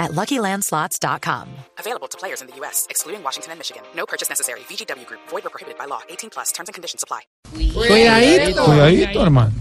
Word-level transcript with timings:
at 0.00 0.10
LuckyLandSlots.com. 0.12 1.48
Available 1.78 2.08
to 2.08 2.18
players 2.18 2.40
in 2.40 2.48
the 2.48 2.56
U.S., 2.56 2.86
excluding 2.90 3.22
Washington 3.22 3.52
and 3.52 3.60
Michigan. 3.60 3.82
No 3.94 4.06
purchase 4.06 4.28
necessary. 4.28 4.60
VGW 4.60 5.06
Group. 5.06 5.20
Void 5.28 5.46
or 5.46 5.50
prohibited 5.50 5.78
by 5.78 5.84
law. 5.84 6.00
18 6.08 6.30
plus. 6.30 6.50
Terms 6.50 6.68
and 6.68 6.74
conditions 6.74 7.04
apply. 7.04 7.20
Cuidadito. 7.52 8.64
Cuidadito, 8.64 9.22
hermano. 9.22 9.52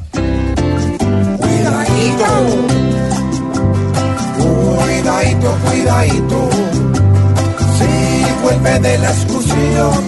Cuidadito. 1.37 2.31
Cuidadito, 4.39 5.49
cuidadito. 5.65 6.49
Si 7.77 7.91
vuelve 8.41 8.79
de 8.79 8.97
la 8.97 9.11
excursión, 9.11 10.03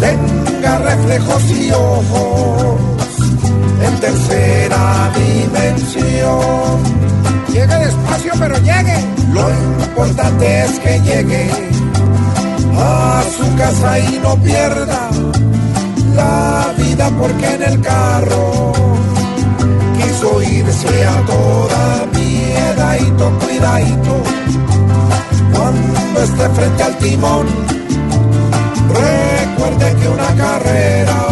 tenga 0.00 0.78
reflejos 0.78 1.50
y 1.50 1.70
ojos 1.72 2.80
en 3.82 4.00
tercera 4.00 5.12
dimensión. 5.14 6.01
Lo 9.32 9.48
importante 9.50 10.64
es 10.64 10.78
que 10.78 11.00
llegue 11.00 11.50
a 12.78 13.22
su 13.36 13.56
casa 13.56 13.98
y 13.98 14.20
no 14.22 14.36
pierda 14.36 15.10
la 16.14 16.74
vida 16.76 17.10
porque 17.18 17.54
en 17.54 17.62
el 17.62 17.80
carro 17.80 18.72
quiso 19.96 20.42
irse 20.42 21.06
a 21.06 21.20
toda 21.24 22.06
miedadito, 22.14 23.30
cuidadito. 23.38 24.22
Cuando 25.52 26.20
esté 26.22 26.48
frente 26.50 26.82
al 26.82 26.98
timón, 26.98 27.46
recuerde 28.88 29.96
que 29.96 30.08
una 30.08 30.34
carrera 30.36 31.31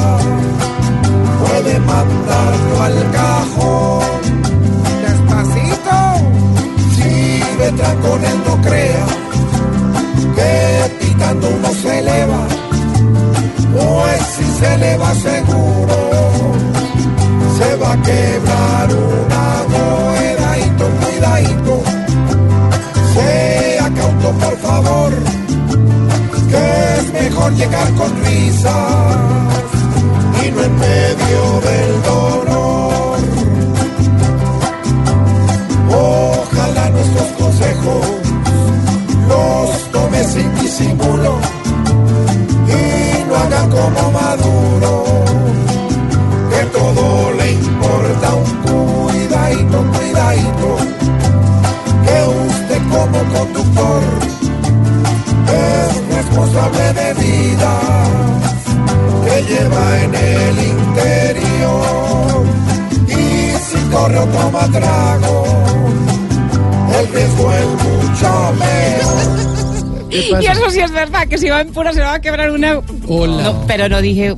se 14.60 14.74
eleva 14.74 15.14
seguro 15.14 16.00
se 17.60 17.76
va 17.76 17.92
a 17.92 18.02
quebrar 18.02 18.88
una 18.94 19.50
ruedadito, 19.72 20.84
cuidadito. 21.02 21.82
Sea 23.14 23.90
cauto, 23.94 24.28
por 24.44 24.56
favor, 24.58 25.12
que 26.50 26.64
es 26.98 27.12
mejor 27.12 27.52
llegar 27.54 27.88
con 27.94 28.10
risas 28.24 29.16
y 30.42 30.50
no 30.50 30.62
en 30.62 30.78
medio 30.78 31.60
del 31.68 32.02
dolor. 32.02 32.39
Como 53.00 53.18
conductor 53.32 54.02
es 55.48 56.16
responsable 56.16 56.92
de 56.92 57.14
vidas 57.14 58.08
que 59.24 59.42
lleva 59.54 60.02
en 60.02 60.14
el 60.14 60.58
interior 60.58 62.44
y 63.08 63.52
si 63.58 63.78
corre 63.90 64.18
o 64.18 64.26
toma 64.26 64.68
trago, 64.70 65.44
el 66.98 67.08
riesgo 67.08 67.52
es 67.52 67.66
mucho 67.84 68.54
menos. 68.60 69.46
Y 70.10 70.44
eso 70.44 70.68
sí 70.70 70.80
es 70.80 70.90
verdad, 70.90 71.28
que 71.28 71.38
si 71.38 71.48
va 71.48 71.60
en 71.60 71.72
pura 71.72 71.92
se 71.92 72.00
va 72.00 72.14
a 72.14 72.20
quebrar 72.20 72.50
una... 72.50 72.80
Hola. 73.06 73.44
No, 73.44 73.64
pero 73.68 73.88
no 73.88 74.00
dije 74.00 74.34